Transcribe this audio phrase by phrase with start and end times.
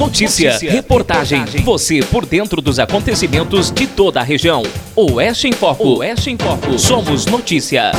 [0.00, 4.62] Notícia, Notícia reportagem, reportagem, você por dentro dos acontecimentos de toda a região.
[4.96, 5.98] Oeste em Foco.
[5.98, 6.78] Oeste em Foco.
[6.78, 7.92] Somos notícia.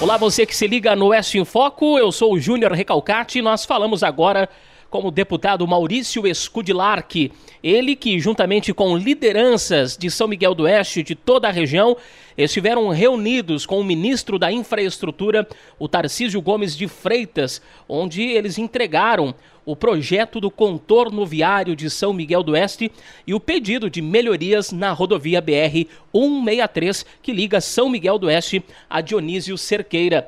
[0.00, 3.42] Olá, você que se liga no Oeste em Foco, eu sou o Júnior Recalcati e
[3.42, 4.48] nós falamos agora
[4.90, 7.30] como o deputado Maurício Escudilarque,
[7.62, 11.96] ele que, juntamente com lideranças de São Miguel do Oeste de toda a região,
[12.36, 15.46] estiveram reunidos com o ministro da Infraestrutura,
[15.78, 19.34] o Tarcísio Gomes de Freitas, onde eles entregaram
[19.68, 22.90] o projeto do contorno viário de São Miguel do Oeste
[23.26, 28.64] e o pedido de melhorias na rodovia BR 163 que liga São Miguel do Oeste
[28.88, 30.26] a Dionísio Cerqueira.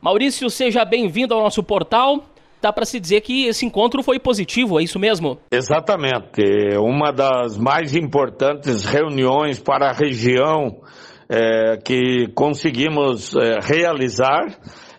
[0.00, 2.24] Maurício, seja bem-vindo ao nosso portal
[2.62, 5.38] dá para se dizer que esse encontro foi positivo, é isso mesmo?
[5.50, 6.42] Exatamente.
[6.78, 10.80] Uma das mais importantes reuniões para a região
[11.28, 14.46] é, que conseguimos é, realizar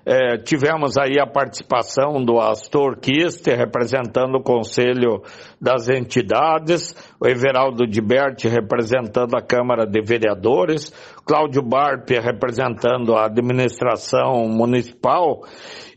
[0.10, 5.22] é, tivemos aí a participação do Astor Kiste, representando o Conselho
[5.60, 10.92] das Entidades, o Everaldo Diberti, representando a Câmara de Vereadores,
[11.26, 15.42] Cláudio Barpe, representando a administração municipal,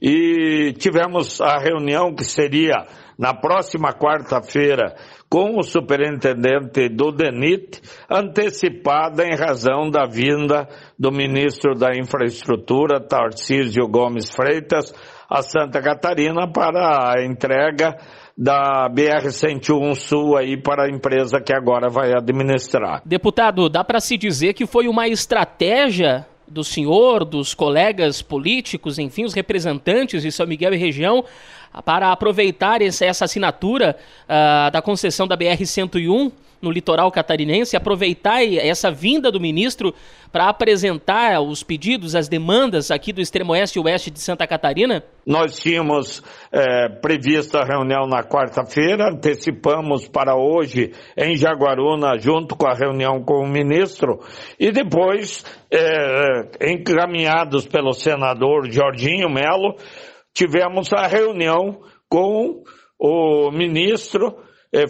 [0.00, 2.86] e tivemos a reunião que seria
[3.18, 4.94] na próxima quarta-feira
[5.28, 10.66] com o superintendente do DENIT, antecipada em razão da vinda
[10.98, 14.92] do ministro da Infraestrutura, Tarcísio Gomes Freitas,
[15.28, 17.96] a Santa Catarina para a entrega
[18.40, 23.02] da BR-101 Sul aí para a empresa que agora vai administrar.
[23.04, 29.24] Deputado, dá para se dizer que foi uma estratégia do senhor, dos colegas políticos, enfim,
[29.24, 31.22] os representantes de São Miguel e região,
[31.84, 39.30] para aproveitar essa assinatura uh, da concessão da BR-101 no litoral catarinense, aproveitar essa vinda
[39.30, 39.94] do ministro
[40.30, 45.02] para apresentar os pedidos, as demandas aqui do extremo oeste e oeste de Santa Catarina?
[45.26, 46.22] Nós tínhamos
[46.52, 53.22] é, prevista a reunião na quarta-feira, antecipamos para hoje em Jaguaruna, junto com a reunião
[53.22, 54.20] com o ministro,
[54.58, 59.76] e depois, é, encaminhados pelo senador Jorginho Melo,
[60.32, 62.62] tivemos a reunião com
[62.98, 64.36] o ministro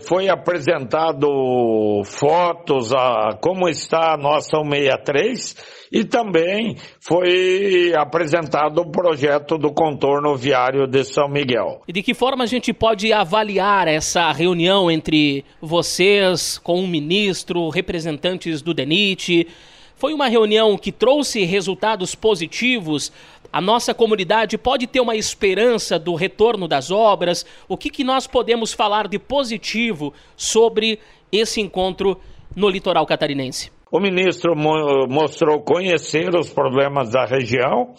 [0.07, 5.57] foi apresentado fotos a como está a nossa 163
[5.91, 11.81] e também foi apresentado o projeto do contorno viário de São Miguel.
[11.89, 17.71] E de que forma a gente pode avaliar essa reunião entre vocês com o ministro,
[17.71, 19.49] representantes do DENIT?
[19.97, 23.13] Foi uma reunião que trouxe resultados positivos
[23.53, 27.45] a nossa comunidade pode ter uma esperança do retorno das obras?
[27.69, 31.01] O que, que nós podemos falar de positivo sobre
[31.33, 32.21] esse encontro
[32.55, 33.71] no litoral catarinense?
[33.93, 37.95] O ministro mostrou conhecer os problemas da região,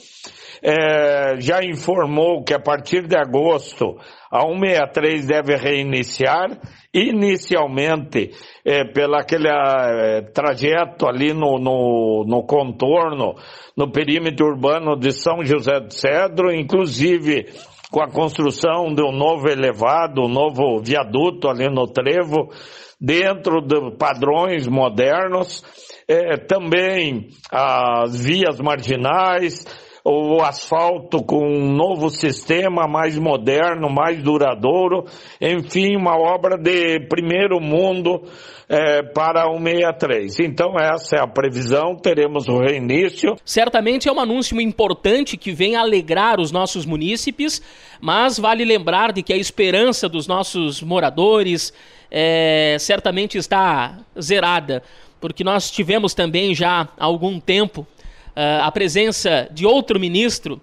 [0.63, 3.97] é, já informou que a partir de agosto
[4.31, 6.57] a 163 deve reiniciar,
[6.93, 8.31] inicialmente
[8.63, 13.35] é, pelo aquele é, trajeto ali no, no, no, contorno,
[13.75, 17.47] no perímetro urbano de São José do Cedro, inclusive
[17.91, 22.49] com a construção de um novo elevado, um novo viaduto ali no Trevo,
[23.01, 25.63] dentro de padrões modernos,
[26.07, 29.65] é, também as vias marginais,
[30.03, 35.05] o asfalto com um novo sistema mais moderno, mais duradouro,
[35.39, 38.23] enfim, uma obra de primeiro mundo
[38.67, 40.39] é, para o 63.
[40.39, 43.35] Então essa é a previsão, teremos o reinício.
[43.45, 47.61] Certamente é um anúncio importante que vem alegrar os nossos munícipes,
[47.99, 51.71] mas vale lembrar de que a esperança dos nossos moradores
[52.11, 54.83] é, certamente está zerada,
[55.19, 57.81] porque nós tivemos também já há algum tempo
[58.35, 60.61] uh, a presença de outro ministro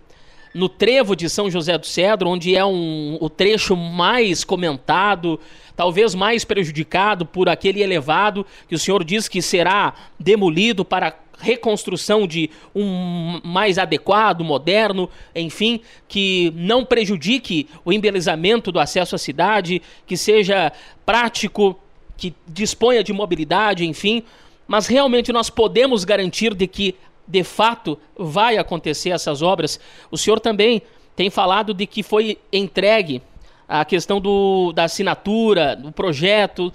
[0.59, 5.39] no trevo de São José do Cedro, onde é um, o trecho mais comentado,
[5.77, 12.27] talvez mais prejudicado por aquele elevado que o senhor diz que será demolido para reconstrução
[12.27, 19.81] de um mais adequado, moderno, enfim, que não prejudique o embelezamento do acesso à cidade,
[20.09, 20.73] que seja
[21.06, 21.79] prático,
[22.17, 24.25] que disponha de mobilidade, enfim.
[24.67, 26.97] Mas realmente nós podemos garantir de que
[27.29, 29.79] de fato vai acontecer essas obras.
[30.11, 30.83] O senhor também
[31.15, 33.21] tem falado de que foi entregue
[33.69, 36.73] a questão do, da assinatura, do projeto,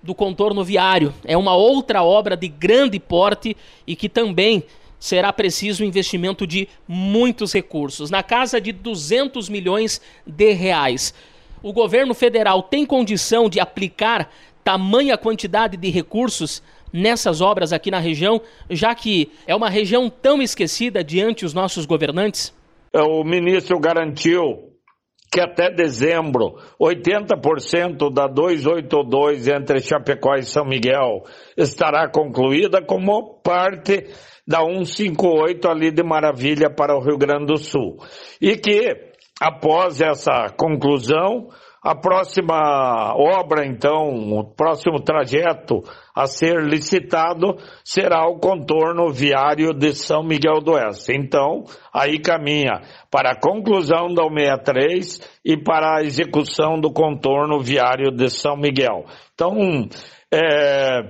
[0.00, 1.12] do contorno viário.
[1.24, 4.62] É uma outra obra de grande porte e que também
[4.98, 11.12] será preciso um investimento de muitos recursos, na casa de 200 milhões de reais.
[11.62, 14.30] O governo federal tem condição de aplicar
[14.62, 16.62] tamanha quantidade de recursos
[16.96, 18.40] nessas obras aqui na região,
[18.70, 22.54] já que é uma região tão esquecida diante os nossos governantes?
[22.92, 24.72] É, o ministro garantiu
[25.30, 31.24] que até dezembro 80% da 282 entre Chapecó e São Miguel
[31.56, 34.06] estará concluída como parte
[34.46, 37.98] da 158 ali de Maravilha para o Rio Grande do Sul.
[38.40, 38.96] E que
[39.40, 41.48] após essa conclusão,
[41.86, 49.94] a próxima obra, então, o próximo trajeto a ser licitado será o contorno viário de
[49.94, 51.12] São Miguel do Oeste.
[51.12, 51.62] Então,
[51.94, 58.30] aí caminha para a conclusão da 63 e para a execução do contorno viário de
[58.30, 59.04] São Miguel.
[59.32, 59.56] Então,
[60.34, 61.02] é,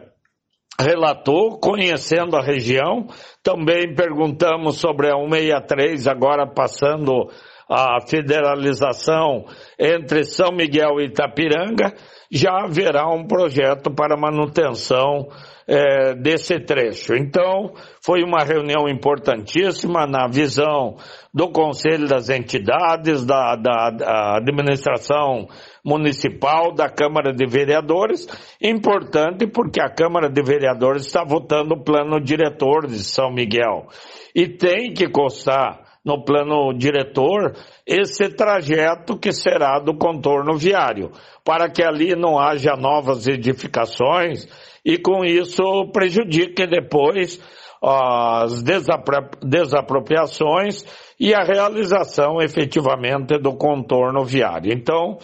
[0.79, 3.07] relatou, conhecendo a região,
[3.43, 7.31] também perguntamos sobre a 163, agora passando
[7.69, 9.45] a federalização
[9.79, 11.95] entre São Miguel e Itapiranga,
[12.31, 15.29] já haverá um projeto para manutenção
[15.67, 17.15] é, desse trecho.
[17.15, 20.97] Então, foi uma reunião importantíssima na visão
[21.35, 25.49] do Conselho das Entidades, da, da, da administração
[25.85, 28.27] municipal, da Câmara de Vereadores.
[28.63, 33.87] Importante porque a Câmara de Vereadores está votando o plano diretor de São Miguel.
[34.35, 37.55] E tem que constar no plano diretor
[37.85, 41.11] esse trajeto que será do contorno viário,
[41.45, 44.47] para que ali não haja novas edificações
[44.85, 47.41] e com isso prejudique depois
[47.83, 50.85] as desapropriações
[51.19, 54.73] e a realização efetivamente do contorno viário.
[54.73, 55.19] Então,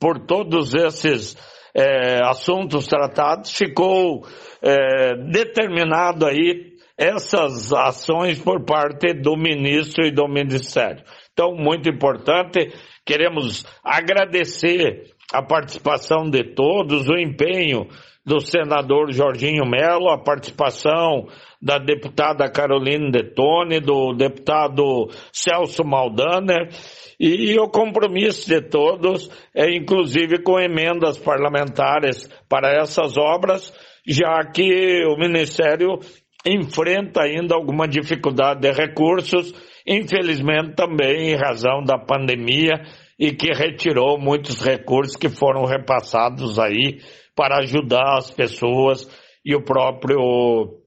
[0.00, 1.36] por todos esses
[1.74, 4.24] é, assuntos tratados, ficou
[4.60, 6.67] é, determinado aí
[6.98, 11.04] essas ações por parte do ministro e do ministério.
[11.32, 12.72] Então, muito importante,
[13.06, 17.86] queremos agradecer a participação de todos, o empenho
[18.26, 21.28] do senador Jorginho Melo, a participação
[21.62, 26.68] da deputada Carolina Detone, do deputado Celso Maldaner,
[27.18, 33.72] e o compromisso de todos é inclusive com emendas parlamentares para essas obras,
[34.06, 35.98] já que o Ministério
[36.46, 39.52] enfrenta ainda alguma dificuldade de recursos,
[39.86, 42.74] infelizmente também em razão da pandemia
[43.18, 47.00] e que retirou muitos recursos que foram repassados aí
[47.34, 49.08] para ajudar as pessoas
[49.44, 50.78] e o próprio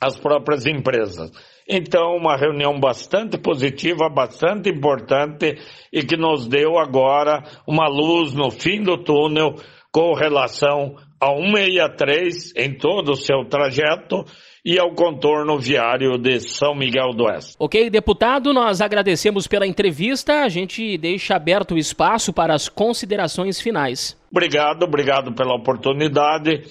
[0.00, 1.30] as próprias empresas.
[1.66, 5.56] Então, uma reunião bastante positiva, bastante importante
[5.90, 9.54] e que nos deu agora uma luz no fim do túnel
[9.90, 14.24] com relação a 163 em todo o seu trajeto
[14.64, 17.54] e ao contorno viário de São Miguel do Oeste.
[17.58, 20.42] Ok, deputado, nós agradecemos pela entrevista.
[20.42, 24.16] A gente deixa aberto o espaço para as considerações finais.
[24.30, 26.62] Obrigado, obrigado pela oportunidade.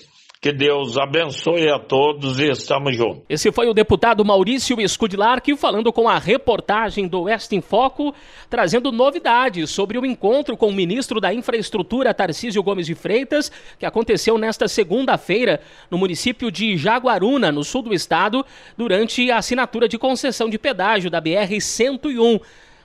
[0.44, 3.24] Que Deus abençoe a todos e estamos juntos.
[3.30, 8.14] Esse foi o deputado Maurício Escudilarque falando com a reportagem do Oeste em Foco,
[8.50, 13.50] trazendo novidades sobre o encontro com o ministro da Infraestrutura, Tarcísio Gomes de Freitas,
[13.80, 18.46] que aconteceu nesta segunda-feira no município de Jaguaruna, no sul do estado,
[18.78, 22.42] durante a assinatura de concessão de pedágio da BR-101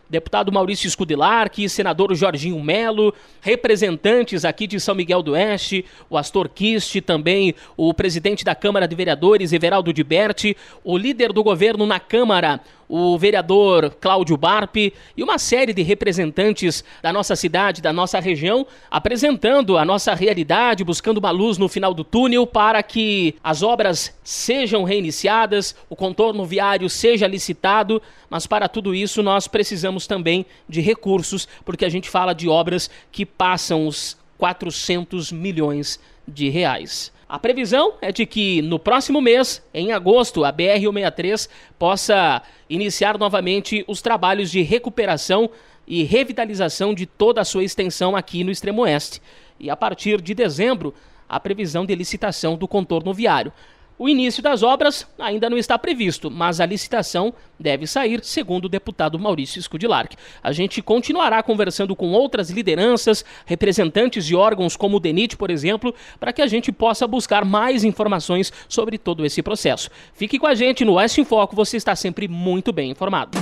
[0.09, 6.49] deputado Maurício Scudilarque, senador Jorginho Melo, representantes aqui de São Miguel do Oeste, o Astor
[6.49, 11.87] Kist, também o presidente da Câmara de Vereadores, Everaldo de Berti, o líder do governo
[11.87, 17.93] na Câmara, o vereador Cláudio Barpe e uma série de representantes da nossa cidade, da
[17.93, 23.35] nossa região, apresentando a nossa realidade, buscando uma luz no final do túnel para que
[23.45, 30.07] as obras sejam reiniciadas, o contorno viário seja licitado, mas para tudo isso nós precisamos
[30.07, 36.49] também de recursos, porque a gente fala de obras que passam os 400 milhões de
[36.49, 37.13] reais.
[37.29, 41.47] A previsão é de que no próximo mês, em agosto, a BR-163
[41.79, 45.51] possa iniciar novamente os trabalhos de recuperação
[45.87, 49.21] e revitalização de toda a sua extensão aqui no extremo oeste.
[49.61, 50.95] E a partir de dezembro,
[51.29, 53.53] a previsão de licitação do contorno viário.
[53.99, 58.69] O início das obras ainda não está previsto, mas a licitação deve sair, segundo o
[58.69, 60.15] deputado Maurício Scudilark.
[60.41, 65.93] A gente continuará conversando com outras lideranças, representantes de órgãos como o DENIT, por exemplo,
[66.21, 69.91] para que a gente possa buscar mais informações sobre todo esse processo.
[70.15, 73.37] Fique com a gente no Oeste em Foco, você está sempre muito bem informado.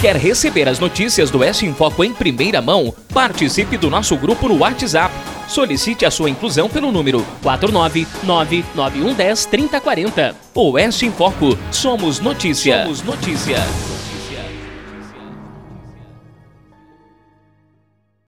[0.00, 2.94] Quer receber as notícias do Oeste em Foco em primeira mão?
[3.12, 10.34] Participe do nosso grupo no WhatsApp Solicite a sua inclusão pelo número 49991103040.
[10.54, 11.58] Oeste em Foco.
[11.70, 12.82] Somos notícia.
[12.82, 13.95] Somos notícia.